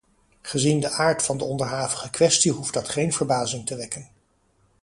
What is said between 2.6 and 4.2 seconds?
dat geen verbazing te wekken.